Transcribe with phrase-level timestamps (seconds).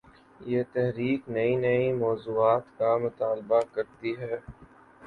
[0.51, 4.35] یہ 'تحریک‘ نئے نئے مو ضوعات کا مطالبہ کر تی ہے۔